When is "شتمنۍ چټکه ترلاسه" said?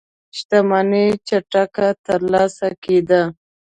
0.37-2.67